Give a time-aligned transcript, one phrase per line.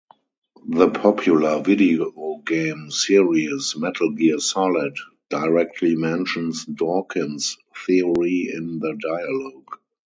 [0.67, 4.95] The popular videogame series, "Metal Gear Solid",
[5.29, 9.73] directly mentions Dawkins's theory in the dialogue.